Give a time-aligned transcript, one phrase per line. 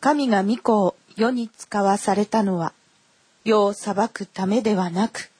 [0.00, 2.72] 神が御子を世に使わされたのは
[3.44, 5.30] 世を裁くためではなく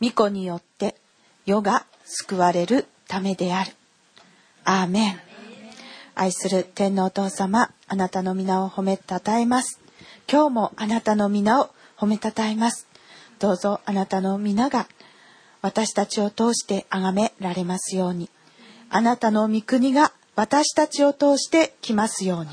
[0.00, 0.96] 御子によって
[1.46, 3.72] 世が救われるためである。
[4.64, 5.20] アーメン。
[6.14, 9.80] 愛する天皇お父様、あなたの皆を褒めたたえます。
[10.30, 12.86] 今日もあなたの皆を褒めたたえます。
[13.38, 14.86] どうぞあなたの皆が
[15.60, 18.30] 私たちを通して崇められますように。
[18.90, 22.50] あなたの御国が私たちを通して来ますように。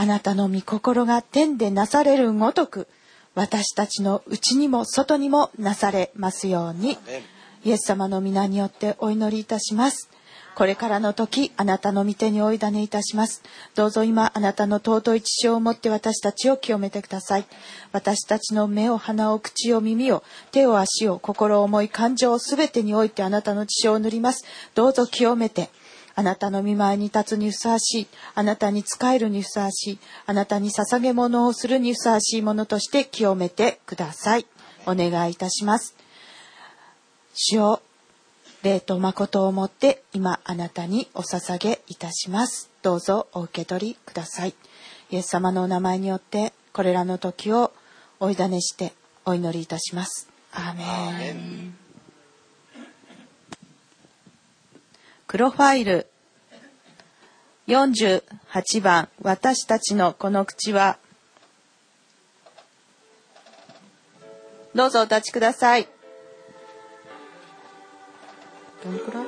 [0.00, 2.86] あなたの御心が天でなされるごとく、
[3.34, 6.96] 私たちの内にも外にもなされますように。
[7.64, 10.08] イエス様の皆によってお祈りいたします。
[10.54, 13.42] これからの時、あなたの御手にお委ねいたします。
[13.74, 17.46] どうぞ今、あなたの尊い血潮をもって私たちを清めてください。
[17.90, 20.22] 私たちの目を、鼻を、口を、耳を、
[20.52, 24.44] 手を、足を、心を、思い、感情をすべてにおいてあなたの血潮を塗ります。
[24.76, 25.70] どうぞ清めて、
[26.18, 34.44] あなたの見舞いに立つにふさわしい、あなたに仕えるにふさわしい、あなたに捧げ物をするにふさわしいものとして清めてください。
[34.84, 35.94] お願いいたします。
[37.34, 37.80] 主を
[38.64, 42.68] 霊と誠をもって今あなたにお捧げいたします。
[42.82, 44.54] どうぞお受け取りください。
[45.10, 47.72] イエス様のお名前によってこれらの時を
[48.18, 48.92] お委ねして
[49.24, 50.28] お祈りいたします。
[50.52, 51.87] アーメン。
[55.28, 56.06] クロファイル。
[57.66, 59.10] 48番。
[59.20, 60.96] 私たちのこの口は。
[64.74, 65.86] どうぞお立ちください。
[68.82, 69.27] どのくらい？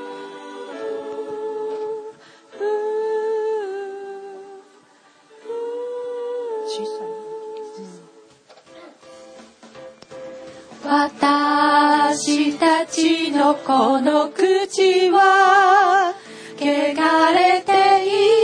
[12.31, 16.14] 私たちのこの口は
[16.56, 18.39] 汚れてい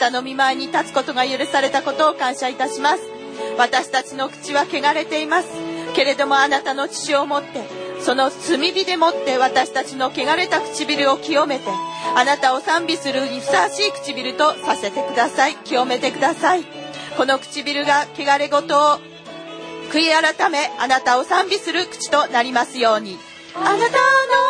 [0.00, 3.02] たの見舞いに立つことが許されたことを感謝いたします。
[3.58, 5.48] 私たちの口は汚れています。
[5.94, 7.64] けれどもあなたの血をもって
[8.00, 11.64] その炭火でもって私たちの汚れた唇を清めて
[12.16, 15.56] あなたを賛美するにふさわしい唇とさせてください。
[15.64, 16.64] 清めてください。
[17.16, 18.98] この唇が汚れごとを
[19.92, 23.18] 悔い改めあなたを賛美する口となりますように。
[23.54, 24.49] あなたの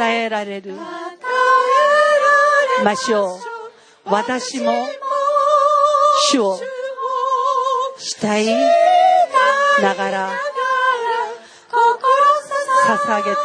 [0.00, 0.74] 称えられる。
[2.82, 3.38] ましょう。
[4.06, 4.72] 私も
[6.30, 6.58] 主を
[7.98, 8.46] 慕い
[9.82, 10.30] ながら
[12.86, 13.40] 捧げて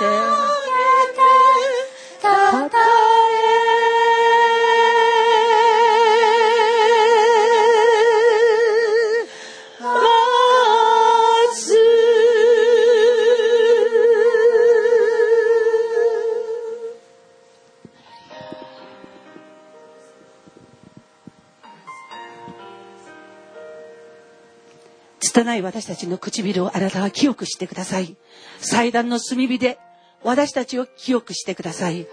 [25.35, 28.15] 拙い私たちの唇をあなたは清くしてください。
[28.59, 29.77] 祭壇の炭火で
[30.23, 32.07] 私たちを清くしてください。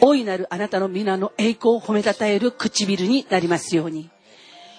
[0.00, 4.10] 大いなるあなたの皆の栄光を褒めたたえる唇になりますように。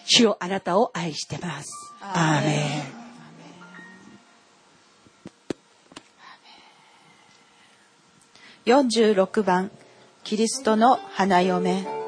[0.03, 1.69] 主よあなたを愛してます。
[2.01, 3.01] アーメン。
[8.65, 9.71] 46番
[10.25, 12.00] キリストの花嫁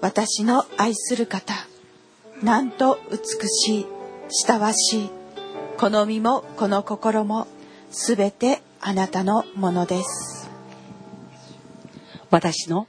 [0.00, 1.54] 私の愛する方。
[2.42, 3.86] なんと美しい
[4.46, 5.10] 親わしい。
[5.76, 7.46] この身もこの心も
[7.90, 10.48] すべてあなたのものです。
[12.30, 12.86] 私の？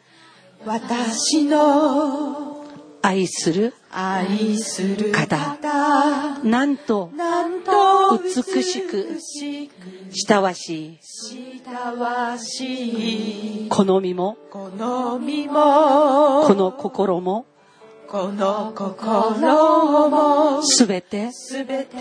[0.66, 2.66] 私の
[3.02, 5.38] 愛する愛する方。
[5.38, 6.40] 方。
[6.44, 9.74] なんとなんと美しく美しく
[10.30, 11.00] 親わしい
[11.64, 13.70] 親わしい。
[13.70, 14.36] この身も？
[14.50, 16.44] この身も。
[16.46, 17.46] この心も？
[18.08, 20.64] この心も。
[20.64, 21.32] すべて？
[21.32, 21.98] すべて。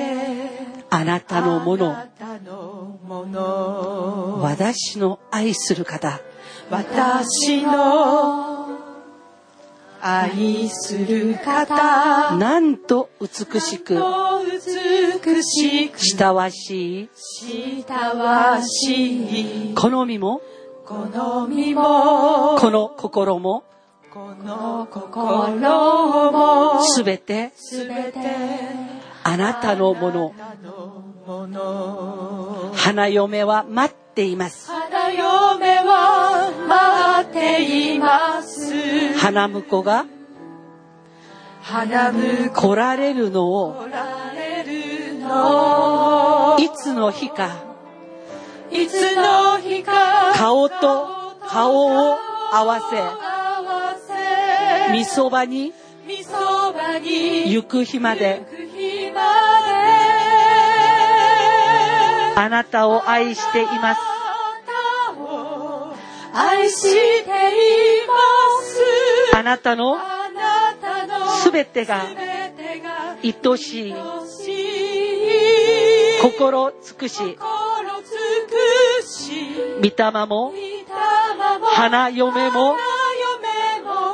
[0.89, 4.41] あなたのもあのなたのもの。
[4.43, 6.21] 私の愛する方。
[6.71, 8.60] 私の
[10.01, 12.37] 愛する方。
[12.37, 17.11] なんと美しく美しく親わしい。
[17.87, 19.75] 親わしい。
[19.75, 20.41] この身も？
[20.85, 22.57] この身も。
[22.59, 23.65] この心も？
[24.13, 26.83] この心も。
[26.83, 27.53] すべて？
[27.55, 28.19] すべて。
[29.23, 30.35] あなたのもの。
[30.35, 32.73] あなたのもの。
[32.75, 34.69] 花嫁は待っています。
[34.71, 35.21] 花嫁
[35.85, 36.20] は
[39.21, 40.07] 花婿が
[41.61, 43.77] 花婿来られるのを
[46.59, 47.63] いつの日か
[48.73, 52.17] いつの日か顔と顔を
[52.51, 52.97] 合わせ
[54.93, 55.75] みそばに
[56.07, 58.41] みそばに行く日まで
[62.37, 64.01] あなたを愛しています。
[64.01, 64.07] あ
[64.67, 64.73] な
[65.13, 65.93] たを
[66.33, 68.15] 愛していま
[68.57, 68.60] す
[69.41, 69.97] あなたの
[71.43, 72.05] すべてが
[73.25, 73.95] 愛しい
[76.21, 77.39] 心尽くし
[79.79, 80.53] 御霊も
[81.73, 82.77] 花嫁も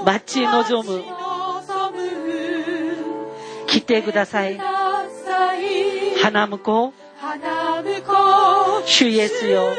[0.04, 1.02] 待ち望む
[3.66, 4.60] 来てください。
[6.22, 6.92] 花婿
[8.86, 9.72] 主イエスよ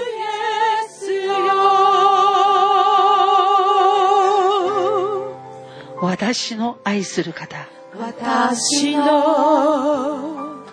[5.99, 7.57] 私の愛する方。
[7.97, 10.63] 私の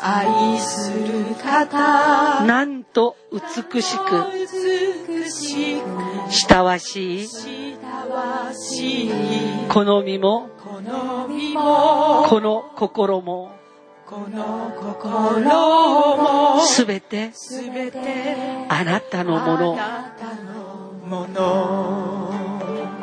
[0.00, 2.44] 愛する方。
[2.44, 4.04] なんと美しく
[5.14, 5.84] 美しく
[6.50, 7.78] 親わしい親
[8.08, 9.10] わしい
[9.68, 13.52] この身もこの身もこの心も
[14.04, 15.40] この心
[16.18, 18.00] もすべてすべて
[18.68, 22.52] あなたのもあのなたのもの。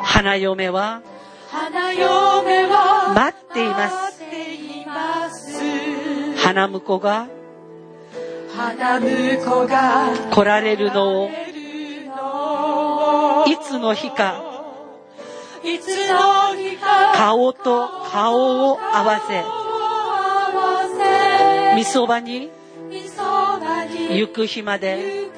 [0.02, 1.09] 花嫁は花嫁は
[3.14, 6.36] 待っています待っています。
[6.36, 7.26] 花婿が
[10.30, 11.30] 来られるのを
[13.46, 14.42] いつの日か
[17.14, 19.44] 顔と顔を合わせ
[21.76, 22.50] みそばに
[24.10, 25.28] 行く日まで。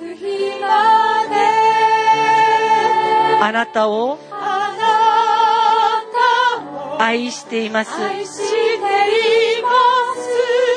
[3.45, 4.19] あなたを
[7.05, 7.91] 愛しています。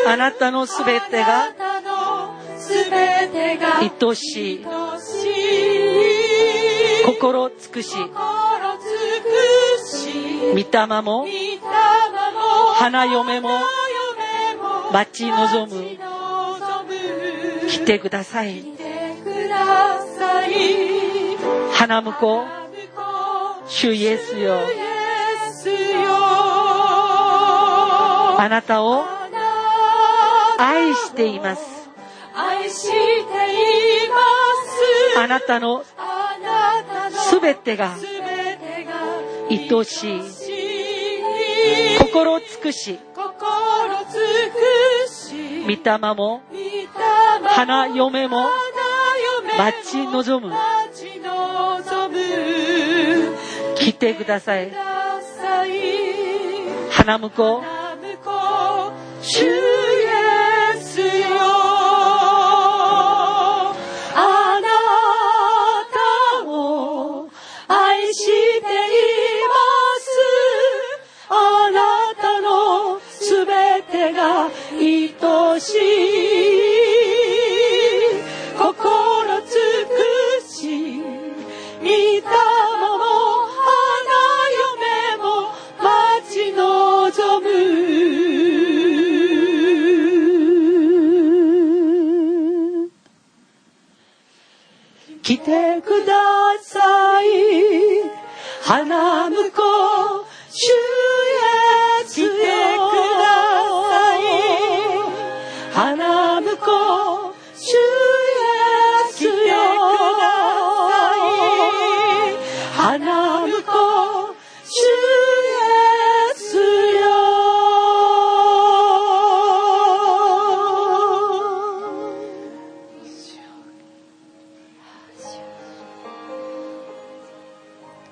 [0.08, 1.52] あなたのすべてあが
[3.80, 4.66] 愛しい
[7.06, 7.96] 心尽くし
[10.52, 11.28] 御霊も
[12.76, 13.50] 花嫁も
[14.92, 15.98] 待ち望む
[17.68, 18.64] 来てください。
[21.74, 22.44] 花婿
[23.68, 24.85] 主イエスよ
[28.38, 29.04] あなたを
[30.58, 31.90] 愛しています。
[32.36, 34.16] 愛していま
[35.16, 35.20] す。
[35.20, 35.84] あなたの
[37.12, 37.96] すべてが
[39.50, 40.22] 愛しい。
[42.00, 43.00] 心尽くし。
[43.16, 43.26] 心
[44.12, 45.64] 尽くし。
[45.64, 46.42] 御霊も
[47.44, 48.50] 花嫁も
[49.58, 50.54] 待ち望む。
[53.76, 54.72] 来てください。
[56.92, 57.75] 花婿
[59.26, 59.65] 花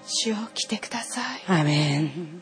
[0.06, 1.44] 主よ来てください。
[1.48, 2.42] アーメン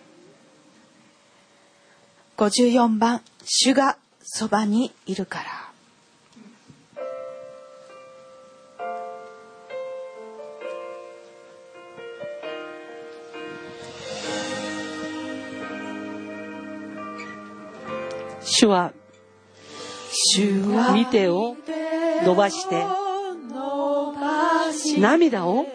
[2.38, 5.46] 54番主がそばにいるから。
[18.44, 18.92] 主は
[20.34, 21.56] 主は見てを
[22.24, 22.86] 伸ばして
[25.00, 25.66] 涙を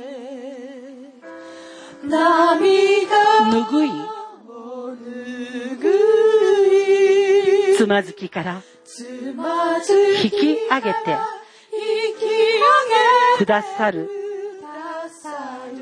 [2.16, 3.16] 涙。
[3.68, 3.90] 拭い。
[3.90, 4.96] を拭
[7.72, 7.76] い。
[7.76, 8.62] つまずきから
[10.22, 11.18] 引き上げて
[13.36, 14.08] くださる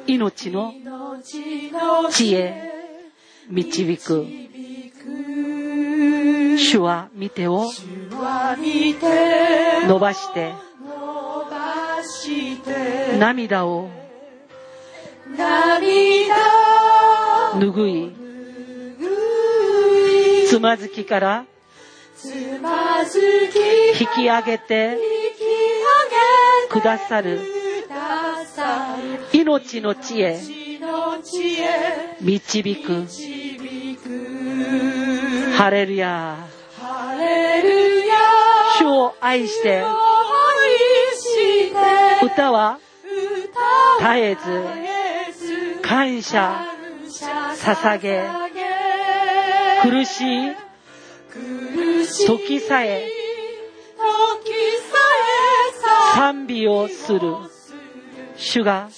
[0.06, 0.74] 命の
[2.10, 2.72] 知恵
[3.48, 4.26] 導く。
[6.56, 7.70] 主は見てを
[9.86, 10.52] 伸ばして。
[13.18, 13.88] 涙を
[15.36, 16.34] 涙。
[17.58, 18.12] 拭い。
[20.48, 21.46] つまずきから
[22.24, 22.30] 引
[24.14, 24.98] き上げて
[26.70, 27.40] くださる。
[29.32, 30.40] 命の知恵。
[32.20, 33.06] 導く。
[35.56, 36.36] ハレルヤ
[38.78, 39.82] 主を愛して。
[42.22, 42.78] 歌は
[43.98, 44.83] 絶えず
[45.86, 46.66] 感謝
[47.56, 48.24] 捧げ
[49.82, 50.52] 苦しい
[52.26, 53.06] 時さえ
[53.98, 54.54] 時
[56.14, 57.20] 賛美をする
[58.36, 58.88] 主が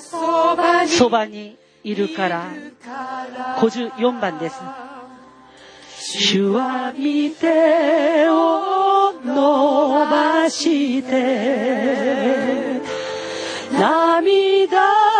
[0.00, 2.50] そばにそばにいるから
[3.58, 4.56] 54番です。
[6.18, 9.34] 主は見てを伸
[10.10, 12.80] ばして
[13.72, 15.11] 涙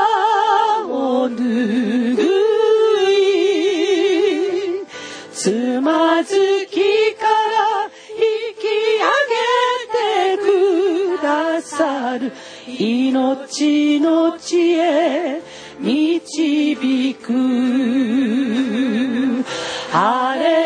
[12.13, 12.33] ある。
[12.67, 15.41] 命の地へ
[15.81, 17.33] 導く。
[19.91, 20.62] ハレ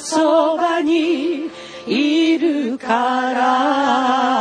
[0.00, 1.50] そばに
[1.86, 4.31] いるから。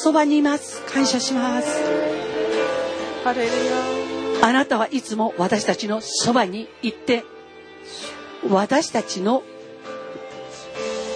[0.00, 0.80] そばにいます。
[0.86, 1.82] 感謝します。
[3.24, 7.24] ハレルヤあなたはいつも私たちのそばに行って
[8.48, 9.42] 私たちの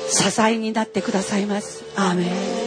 [0.09, 1.85] 支えになってくださいます。
[1.97, 2.62] アーメン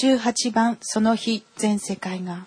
[0.00, 2.46] 58番その日全世界が。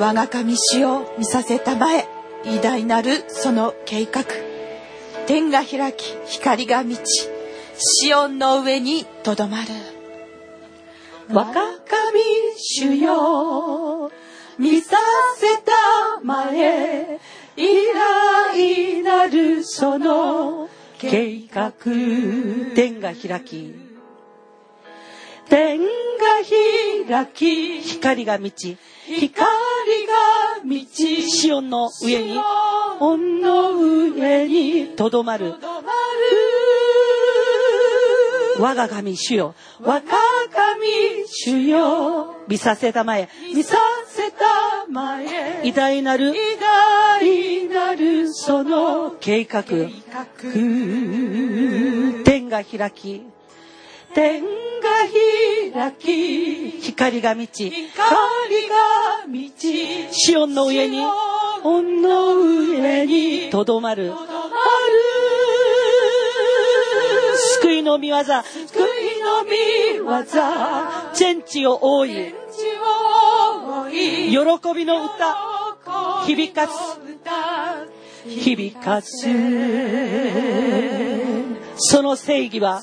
[0.00, 2.08] 我が神主を見させたまえ
[2.44, 4.24] 偉大なるその計画。
[5.28, 7.28] 天が開き光が満ち
[7.78, 9.68] シオンの上にとどまる。
[11.32, 12.20] 若神
[12.56, 14.10] 主よ
[14.58, 14.96] 見さ
[15.36, 17.20] せたまえ
[17.56, 17.64] 偉
[18.50, 20.81] 大なるその計画
[22.74, 23.74] 天が開き。
[25.48, 25.84] 天が
[27.04, 27.80] 開き。
[27.80, 28.78] 光が満ち。
[29.06, 29.46] 光
[30.06, 31.22] が満ち。
[31.22, 32.40] シオンの上に。
[33.00, 34.88] 恩の上に。
[34.96, 35.54] とどまる
[38.62, 39.54] 我が神主よ。
[39.80, 42.36] 我が神主よ。
[42.46, 43.28] 見させたまえ。
[43.52, 45.62] 見させたまえ。
[45.64, 46.32] 偉大なる。
[46.32, 49.64] 偉大なるその計画。
[52.24, 53.22] 天が開き。
[54.14, 54.46] 天が
[55.74, 56.70] 開き。
[56.82, 57.68] 光が満ち。
[57.68, 60.12] 光が満ち。
[60.12, 61.02] シオンの上に。
[61.64, 64.12] 恩の上にとどまる
[67.62, 68.14] 救いの御業。
[68.14, 68.82] 救い
[69.22, 69.50] の御
[70.04, 70.34] 業。
[71.14, 72.10] 全地を覆い。
[72.10, 72.34] 天地
[72.76, 73.94] を覆い。
[74.30, 75.36] 喜びの歌。
[76.26, 76.72] 響かす。
[78.26, 79.28] 響かす。
[81.76, 82.80] その正義は。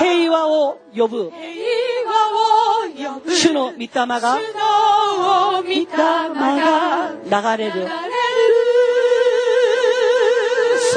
[0.00, 1.30] 平和を呼ぶ。
[3.28, 4.38] 主の御霊が。
[7.24, 7.86] 流れる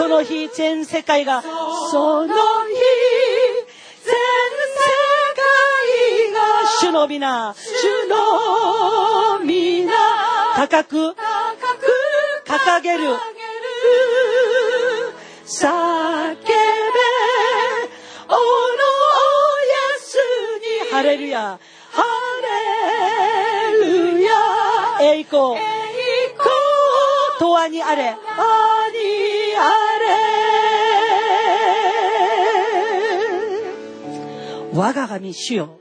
[0.01, 2.33] その日全世界がその日
[4.03, 4.15] 全
[4.73, 4.81] 世
[5.37, 6.39] 界が
[6.79, 9.93] 主の皆主の皆
[10.55, 11.21] 高く高
[11.77, 11.85] く
[12.47, 13.03] 掲げる
[15.45, 16.49] 叫べ
[18.27, 20.17] おのやす
[20.57, 21.59] にハレルヤ
[21.91, 22.03] ハ
[23.69, 24.31] レルヤ
[25.13, 25.59] 栄光栄
[26.33, 26.49] 光
[27.39, 28.80] 永遠にあれあに
[34.73, 35.79] 我が神主よ。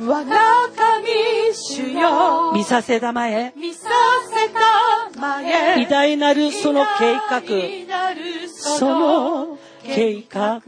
[0.00, 0.36] 我が
[0.76, 1.08] 神
[1.52, 2.52] 主よ。
[2.54, 3.52] 見させたまえ。
[3.56, 3.90] 見さ
[4.28, 5.80] せたまえ。
[5.82, 7.38] 偉大なるその計画。
[7.40, 10.62] 偉大なるその計画。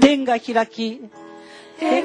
[0.00, 1.00] 天が開き。
[1.78, 2.04] 天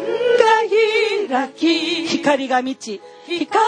[1.28, 2.08] が開き。
[2.08, 3.02] 光が満ち。
[3.28, 3.60] 光が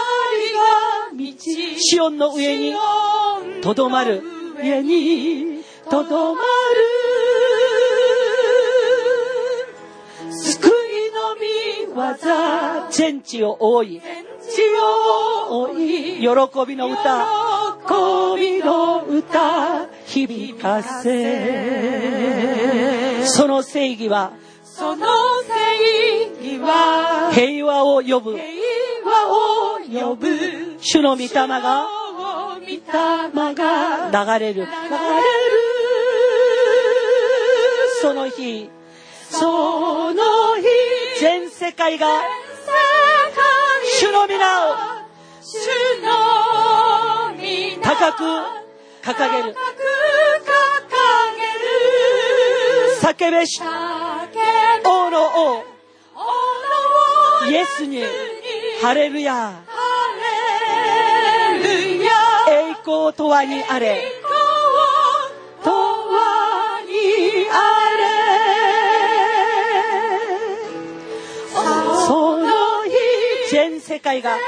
[1.14, 1.78] 満ち。
[1.78, 2.74] シオンの上に
[3.60, 4.22] とどまる
[4.62, 6.48] 上にとどまる
[12.02, 14.00] の御業全地を覆い。
[16.20, 16.26] 喜
[16.66, 17.26] びの歌
[17.86, 17.94] 喜
[18.38, 19.86] びの歌。
[20.06, 21.66] 響かせ。
[23.26, 24.32] その正義は
[24.64, 25.06] その
[25.46, 28.36] 正義は平和を呼ぶ。
[28.36, 28.44] 平
[29.04, 29.78] 和を
[30.10, 30.26] 呼ぶ。
[30.80, 31.86] 主の御霊が
[32.60, 32.80] 御霊
[33.54, 34.62] が流れる。
[34.62, 34.72] 流れる。
[38.02, 38.68] その日
[39.30, 40.51] その日
[41.22, 42.08] 全世界が
[44.00, 44.74] 主主の皆を
[47.80, 48.24] 高く
[49.04, 49.54] 掲げる。
[53.00, 53.62] 叫べし。
[54.84, 55.22] 王の
[55.60, 55.64] 王。
[57.48, 58.02] イエスに。
[58.82, 59.32] ハレルヤ。
[59.32, 59.62] ハ
[61.62, 62.10] レルヤ。
[62.50, 64.11] 栄光とはにあれ
[73.82, 74.38] 世界が。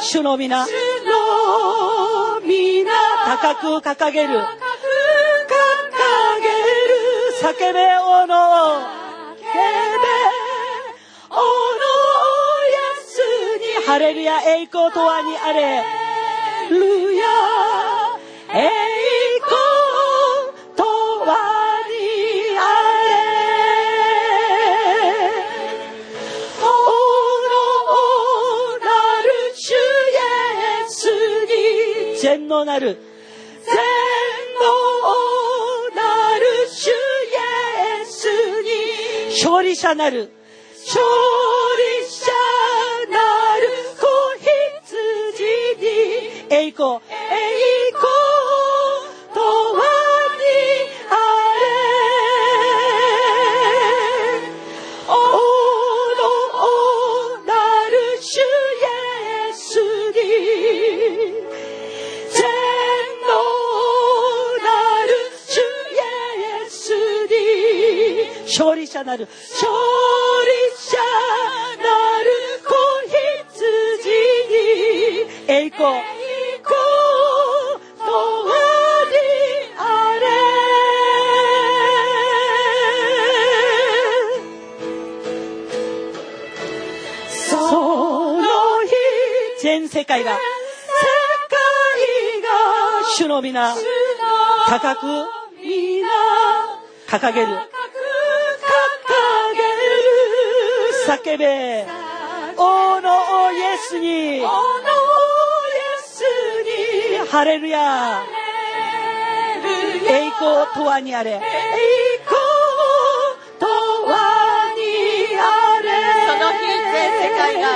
[0.00, 0.64] 主の皆。
[0.64, 2.92] 主の皆。
[3.26, 4.38] 高く掲げる。
[4.38, 4.52] 高く
[5.48, 5.58] 掲
[6.40, 6.92] げる。
[7.42, 9.58] 叫べ王の王叫べ
[11.30, 11.40] おの
[12.70, 13.18] やす
[13.58, 15.82] にハレルヤ栄光とはにあれ。
[16.70, 17.22] ルヤ。
[18.54, 18.81] 栄光
[32.22, 32.98] 全能なる。
[33.64, 33.74] 全
[34.60, 34.70] 能
[35.96, 36.90] なる主イ
[38.00, 38.26] エス
[38.62, 39.42] に。
[39.42, 40.30] 勝利者なる。
[40.86, 41.04] 勝
[41.98, 42.30] 利者
[43.10, 43.66] なる
[43.98, 44.06] 子
[44.38, 46.46] 羊に。
[46.48, 47.00] 栄光。
[69.02, 69.68] 者なる勝
[70.46, 70.96] 利者
[71.82, 71.84] な
[72.22, 72.30] る
[72.64, 72.70] 子
[73.08, 74.08] 羊
[74.48, 74.54] に
[75.48, 75.94] 栄光。
[75.96, 76.02] 栄
[76.58, 76.70] 光
[77.98, 78.50] とは
[79.10, 79.14] に
[79.76, 79.80] あ
[80.20, 80.24] れ。
[87.28, 87.56] そ
[88.36, 88.42] の
[88.84, 88.90] 日
[89.60, 90.38] 全世界が世
[91.48, 91.60] 界
[92.42, 92.48] が
[93.16, 93.74] 主の皆
[94.68, 95.06] 高く
[95.60, 96.08] 皆
[97.08, 97.71] 掲げる
[101.06, 101.86] 叫べ。
[102.56, 103.10] 王の
[103.46, 104.40] 王イエスに。
[104.40, 104.50] おのイ
[105.74, 106.22] エス
[107.22, 107.28] に。
[107.28, 107.80] ハレルヤ。
[107.80, 108.24] ハ
[109.62, 110.12] レルヤ。
[110.12, 111.32] 栄光とはにあれ。
[111.32, 111.40] 栄
[112.24, 112.36] 光
[113.58, 114.80] とはに
[115.38, 115.88] あれ。
[116.28, 116.60] その日
[116.90, 117.68] 全世界が。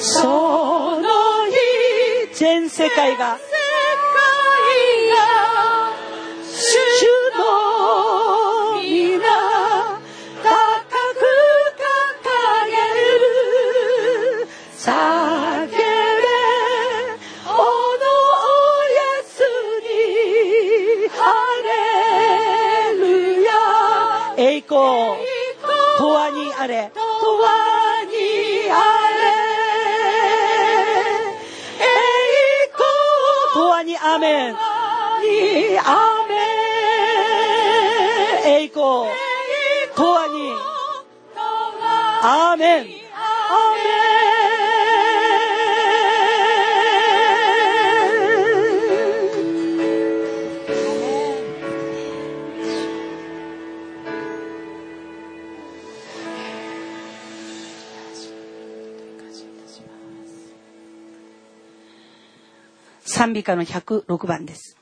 [0.00, 1.08] その
[1.46, 3.51] 日全世界が世界が
[26.62, 26.74] あれ。
[26.74, 26.90] 永遠
[28.06, 28.74] にあ
[29.10, 29.22] れ。
[31.82, 32.70] 栄
[33.56, 34.56] 永遠にアメンア
[36.28, 36.36] メ
[38.42, 38.84] ン栄光
[39.96, 40.52] 永遠に
[42.22, 43.01] アメン
[63.22, 64.81] 賛美歌の106番です。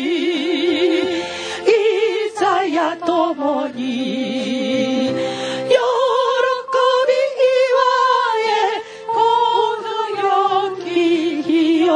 [0.00, 0.02] い
[2.38, 5.76] ざやともに喜び
[9.06, 9.14] こ
[9.82, 9.88] の
[10.70, 11.92] 良き日よ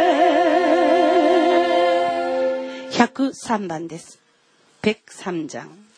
[2.91, 4.19] 103番です。
[4.81, 5.88] 백삼장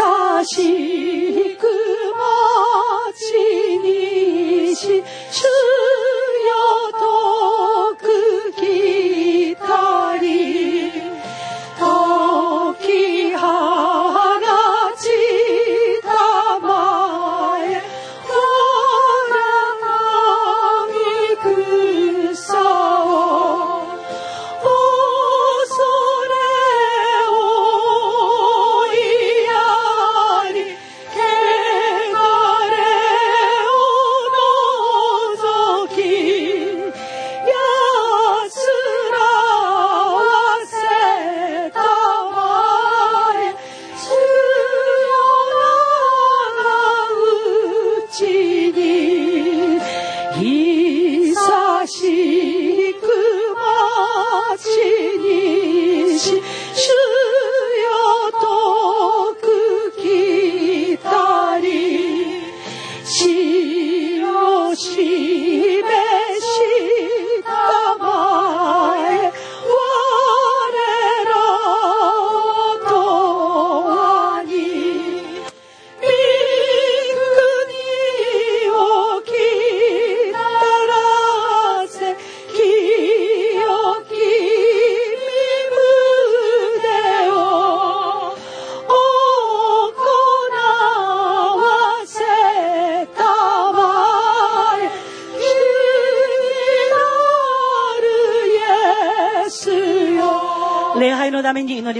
[0.00, 0.99] 久し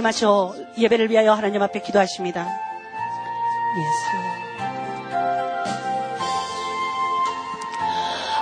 [0.00, 0.80] りましょう.
[0.80, 2.46] 예배를 위하여 하나님 앞에 기도하십니다.
[3.76, 4.26] 예수.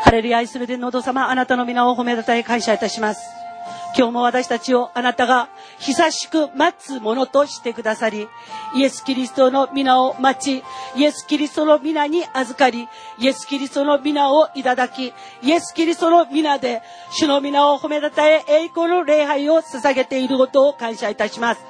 [0.04, 3.20] 할렐루야, 아이스를 된 노도様、あなたの皆を褒めたたえ感謝いたします。
[3.96, 8.28] 今日も私たちをあなたが久しく待つものとしてくださり、
[8.76, 10.64] イエス・キリストの皆を待ち、
[10.95, 12.88] イエス・キリストの皆に預かり、
[13.19, 21.62] イエス・キリストの皆をいただき、イエス・キリストの皆で、主の皆を褒めたたえ、栄光の礼拝を捧げていることを感謝いたします。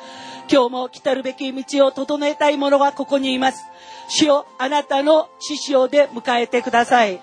[0.52, 3.64] 今日も来たるべき道を整えたい者がここにいます。
[4.08, 7.22] 主よ、あなたの師匠で迎えてください。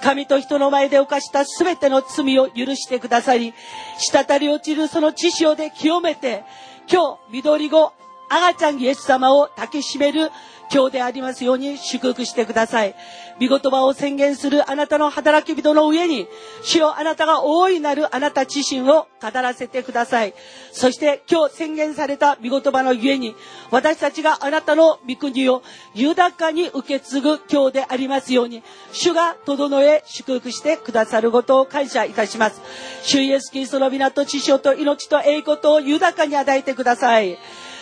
[0.00, 3.52] 神と人の前で犯したすべての罪を許してくださり、
[3.98, 6.44] 滴り落ちるその知識で清めて、
[6.90, 7.92] 今日、緑子、
[8.28, 10.30] 赤ちゃんイエス様を抱きしめる
[10.72, 12.94] 今日でありますように祝福してください。
[13.38, 16.26] 見言葉を宣言するあなたの働き人の上に、
[16.62, 20.34] 主よあなたが大いなるあなた自身を語らせてください。
[20.72, 23.34] そして今日宣言された見言葉のゆえに、
[23.70, 25.62] 私たちがあなたの御国を
[25.94, 32.60] 豊かに受け継ぐ今日でありますように、主が整え祝福してくださることを感謝いたします。
[33.02, 37.38] 主イエスキリストの皆と知性と命と栄光と豊かに与えてください。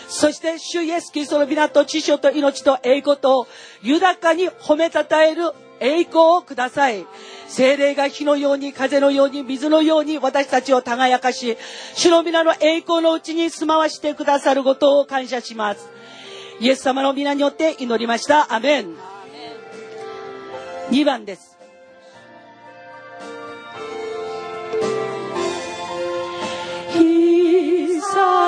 [0.07, 3.47] そして、主イエスキリストの皆と知性と命と栄光と
[3.81, 7.05] 豊かに褒めたたえる栄光をください。
[7.47, 11.57] 精霊が火のように、風のように、水のように私たちを輝かし、
[11.95, 15.89] 主の皆の栄光のうちに住まわしてくださることを感謝します。
[16.59, 18.53] イエス様の皆によって祈りました。
[18.53, 18.95] アメン。
[20.89, 21.56] 2番です。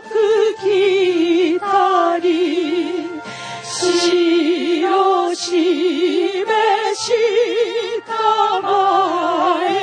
[0.03, 0.13] く
[0.61, 2.27] 来たり
[3.63, 6.45] 死を示
[6.95, 7.11] し
[8.05, 8.67] たま
[9.69, 9.74] え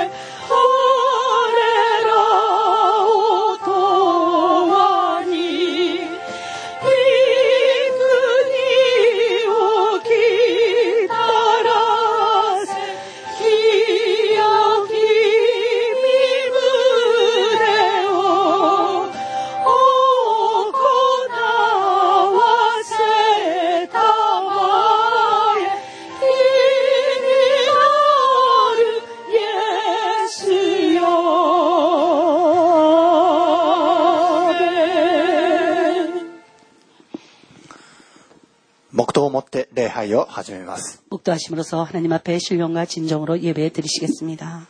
[40.02, 41.04] って礼拝を始めます。
[41.12, 44.68] 묵도하심으로써 하나님 앞에 신령과 진정으로 예배 드리시겠습니다.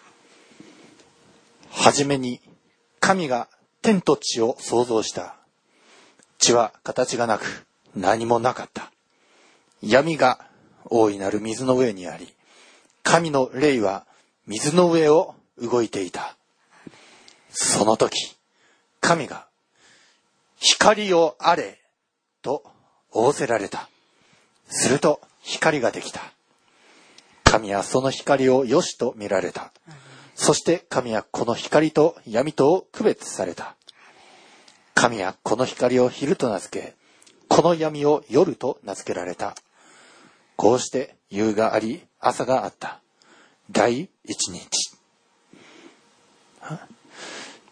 [1.71, 2.41] はじめに
[2.99, 3.47] 神が
[3.81, 5.37] 天と地を創造した。
[6.37, 8.91] 地は形がなく何もなかった。
[9.81, 10.45] 闇が
[10.85, 12.27] 大いなる水の上にあり、
[13.03, 14.05] 神の霊は
[14.45, 16.35] 水の上を動いていた。
[17.51, 18.35] その時、
[18.99, 19.47] 神が
[20.57, 21.79] 光をあれ
[22.41, 22.63] と
[23.11, 23.89] 仰せられた。
[24.74, 26.20] すると光ができた。
[27.44, 29.72] 神はその光を良しと見られた。
[30.34, 33.76] そして神はこの光と闇とを区別された。
[34.94, 36.94] 神はこの光を昼と名付け、
[37.48, 39.54] この闇を夜と名付けられた。
[40.56, 43.02] こうして夕があり、朝があった。
[43.70, 44.68] 第一日。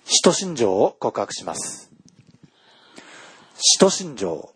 [0.04, 1.90] 使徒信条を告白します。
[3.56, 4.52] 使徒信条。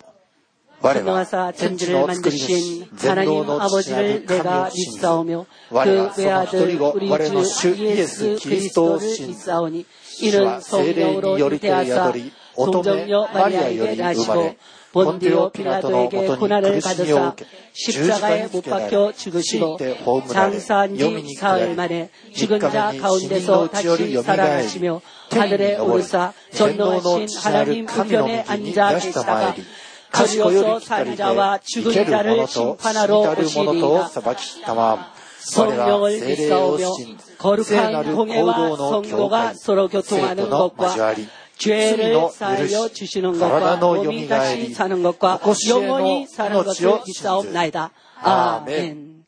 [0.83, 6.09] 我は 하나와사 天地 천지를 の作り主 만드신 、全能 하나님 の父なる 아버지를 神を 내가 信じ 믿사오며 我は
[6.09, 10.45] 그 その一人 외아들 子、 우리 我の 주 主イエス・ 예수 キリストを 그리스도를 信じ、 믿사오니 主 이는
[10.45, 14.57] は精霊に 성령으로 よりて宿 잉태하사 り、乙女 동정녀 マリアよ 마리아에게 り生ま 나시고 れ、
[14.91, 19.75] ポンティ 본디오 オ・ピラトのも 필라토에게 とに 고난을 苦しみを 받으사 受け、十字架 십자가에 につ 못 けられ、 박혀 死 죽으시고
[19.75, 24.03] いて葬られ、 장사한 読み 지 に下 사흘 り、 만에 三 죽은 日 자 目に死人の 가운데서 うちより
[24.05, 28.93] 다시 よみがえり、 살아나시며 天に 하늘에 昇り、 오르사 全能の 전능하신 父なる 하나님 神の 우편에 右に 앉아
[28.95, 29.65] 出したま 계시다가 えり、
[30.13, 34.09] 賢より 거리어서 光で 산 자와 生 죽은 ける者 자를 と死 심판하러 にたる者とを 오시리이다.
[34.09, 35.13] 裁きたまわ。
[35.57, 41.03] 我ら 성령을 聖霊を 믿사오며 信じ、聖な 거룩한 る行 공예와 動の教 성도가 会、 서로 生 교통하는 徒の交 것과
[41.03, 45.39] わり、 죄를 罪の 사하여 許し、 주시는 体 것과 のよ 몸이 みがえ 다시 り、 사는 것과
[45.43, 47.91] 常しえの 영원히 사는 命 것을 を信じ 믿사옵나이다.
[48.21, 49.25] 아멘.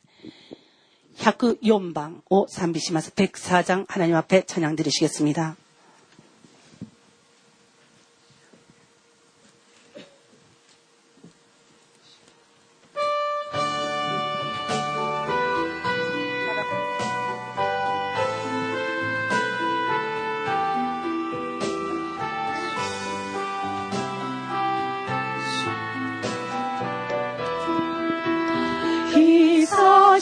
[1.17, 3.11] 104방 を賛美します.
[3.11, 5.55] 104장 하나님 앞에 찬양 드리시겠습니다.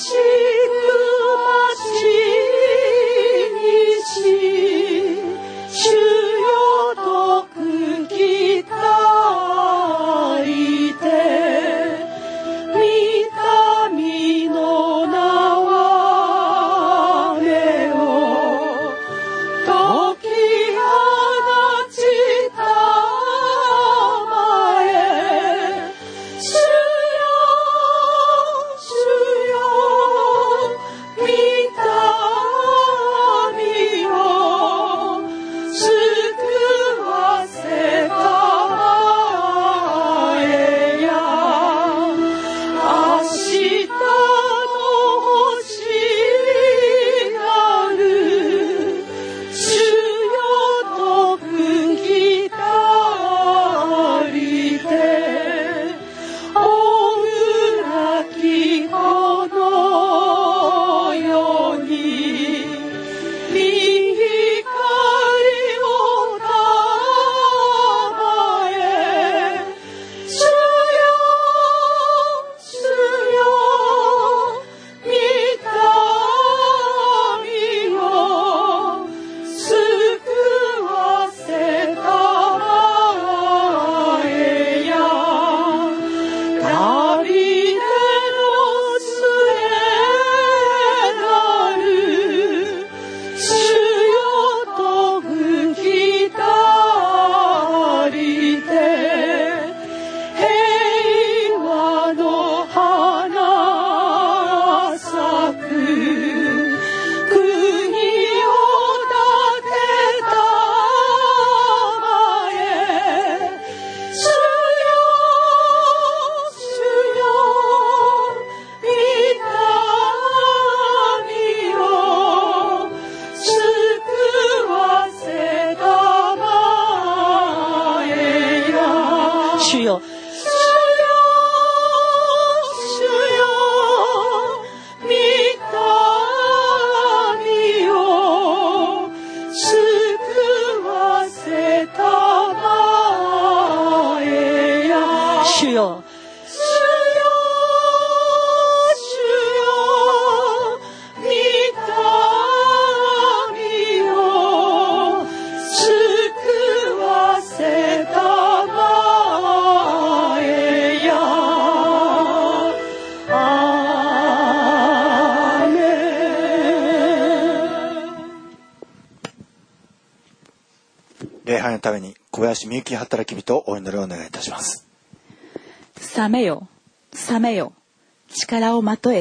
[0.04, 0.53] し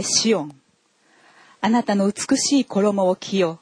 [0.04, 0.56] シオン
[1.62, 3.60] あなたの美しい衣を着よ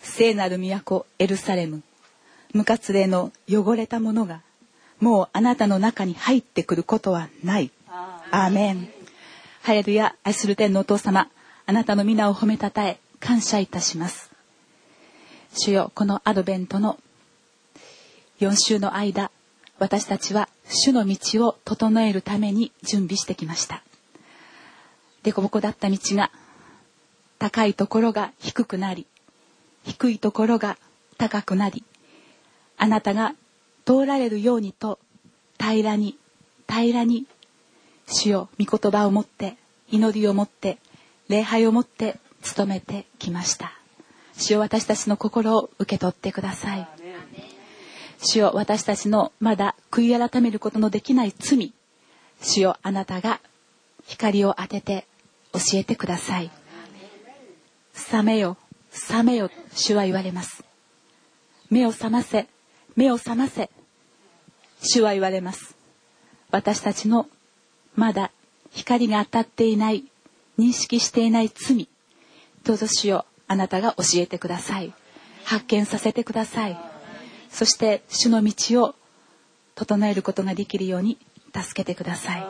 [0.00, 1.82] 聖なる都エルサレム
[2.52, 4.40] 無活霊の汚れた者が
[5.00, 7.70] もうあなたの中に入ってくることはない。
[8.30, 8.88] アーメン。
[9.62, 11.28] ハレルヤ、愛する天のお父様、
[11.66, 14.30] あなたの皆を褒めたたえ、感謝いたします。
[15.54, 16.98] 主よ、このアドベントの
[18.40, 19.30] 4週の間、
[19.78, 23.82] 私たちは主の道を整えるために準備してきました。
[25.26, 26.30] でこぼこだった道が、
[27.40, 29.08] 高いところが低くなり、
[29.84, 30.78] 低いところが
[31.18, 31.82] 高くなり、
[32.76, 33.34] あなたが
[33.84, 35.00] 通られるようにと
[35.58, 36.16] 平らに
[36.68, 37.26] 平らに
[38.06, 39.56] 主よ御言葉を持って
[39.90, 40.78] 祈りを持って
[41.28, 42.20] 礼拝を持って
[42.56, 43.72] 努めてきました。
[44.36, 46.88] 主よ私たちの心を受け取ってください。
[48.22, 51.72] 主よ私たちのまだ悔い改めることのできない罪。
[52.40, 53.40] 主よあなたが
[54.06, 55.06] 光を当てて
[55.56, 56.50] 教えてください。
[57.94, 58.58] 覚めよ
[58.92, 60.64] 覚めよ主は言われます。
[61.70, 62.46] 目を覚ませ
[62.94, 63.70] 目を覚ませ
[64.82, 65.74] 主は言われます。
[66.50, 67.26] 私たちの
[67.94, 68.30] まだ
[68.72, 70.04] 光が当たっていない
[70.58, 71.88] 認識していない罪
[72.64, 74.92] どうぞ主よあなたが教えてください。
[75.44, 76.78] 発見させてください。
[77.50, 78.94] そして主の道を
[79.74, 81.18] 整えることができるように
[81.54, 82.46] 助けてください。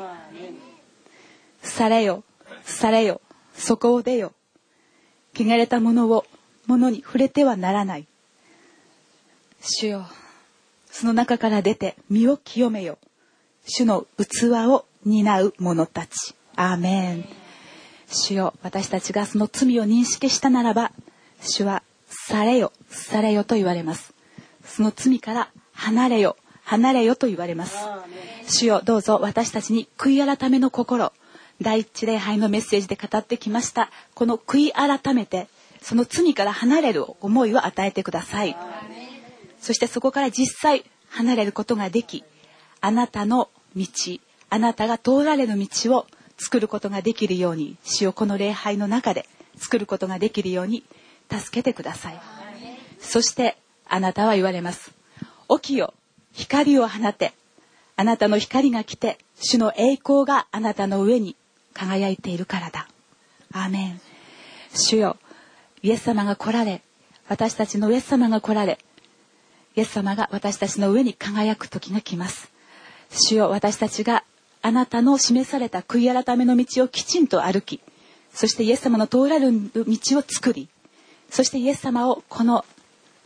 [1.63, 2.25] されよ
[2.67, 3.21] されよ。
[3.55, 4.33] そこを出よ。
[5.35, 6.27] 汚れたものを
[6.67, 8.07] ものに触れてはならない。
[9.61, 10.07] 主よ
[10.91, 12.99] その中から出て身を清めよ。
[13.67, 16.35] 主の器を担う者たち。
[16.57, 17.25] アーメン。
[18.09, 20.93] 主よ私たちがその罪を認識したならば
[21.41, 22.73] 主はされよ。
[22.89, 24.13] されよと言われます。
[24.65, 26.37] その罪から離れよ。
[26.65, 27.77] 離れよと言われます。
[28.49, 31.13] 主よどうぞ私たちに悔い改めの心
[31.61, 33.91] 第一礼拝のメッセージで語ってきました。
[34.15, 35.49] この悔い改めて
[35.81, 38.57] その罪から離れる思いを与えてください。
[39.61, 42.25] そしてそこから実際離れることができ
[42.81, 43.87] あなたの道
[44.51, 46.07] あなたが通られる道を
[46.39, 49.27] 作ることができるように主をこの礼拝の中で
[49.57, 50.85] 作ることができるように
[51.31, 52.21] 助けてください。
[53.01, 53.57] そして
[53.89, 54.93] あなたは言われます。
[55.49, 55.95] 起きよ
[56.33, 57.33] 光を放て。
[57.99, 61.35] あなたの光が来て主の栄光があなたの上に
[61.77, 62.89] 輝いているからだ。
[63.53, 64.01] アーメン。
[64.75, 65.17] 主よ
[65.83, 66.83] イエス様が来られ
[67.29, 68.79] 私たちのイエス様が来られ
[69.77, 72.51] イエス様が私たちの上に輝く時が来ます。
[73.11, 74.25] 主よ私たちが
[74.63, 77.81] あなたの示された悔い改めの道をきちんと歩き
[78.33, 80.69] そしてイエス様の通られる道を作り
[81.31, 82.65] そしてイエス様をこの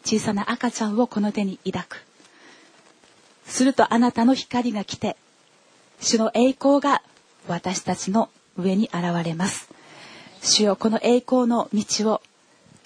[0.04, 2.04] 小さな赤ちゃんをこの手に抱く。
[3.46, 5.16] するとあなたの光が来て
[6.00, 7.02] 主の栄光が
[7.48, 8.28] 私たちの
[8.60, 9.68] 上に現れます。
[10.42, 12.22] 主よこの栄光の道を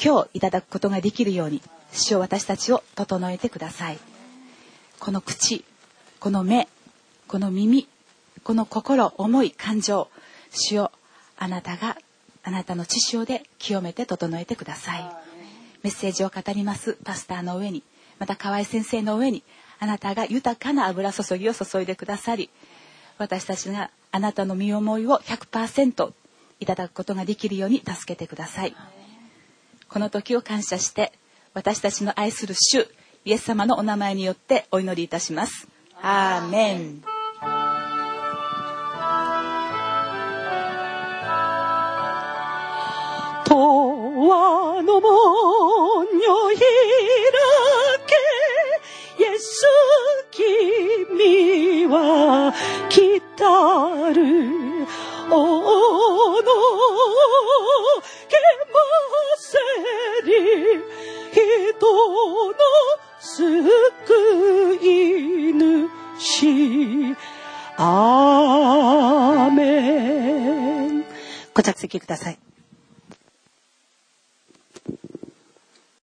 [0.03, 1.63] 今日いただくことができるように
[1.93, 3.99] 主よ私たちを整えてください。
[4.99, 5.65] この口
[6.21, 6.69] この目
[7.29, 7.89] この耳
[8.43, 10.09] この心思い感情
[10.51, 10.93] 主よ
[11.37, 11.97] あなたが
[12.43, 15.05] あなたの知潮で清めて整えてください。
[15.83, 17.83] メッセージを語りますパスターの上に
[18.19, 19.43] また河合先生の上に
[19.79, 22.49] あなたが豊かな油注ぎを注いでくださり
[23.19, 26.13] 私たちがあなたの身思いを100%
[26.61, 28.77] いただくことができるように助けてください。
[29.89, 31.13] この時を感謝して
[31.53, 32.87] 私たちの愛する主
[33.25, 35.67] イエス様のお名前によってお祈りいたします。
[36.01, 37.03] アーメン。
[43.51, 45.01] 永の
[50.31, 52.53] 君は
[52.89, 54.87] 来たる。
[55.31, 55.37] お
[56.43, 56.45] の
[58.29, 58.37] け
[58.73, 58.77] ま
[59.39, 59.59] せ
[60.27, 60.33] り
[61.33, 61.87] 人
[62.47, 62.55] の
[63.19, 65.53] 救い
[66.19, 67.17] 主。
[67.77, 71.05] アーメン。
[71.55, 72.39] ご着席ください。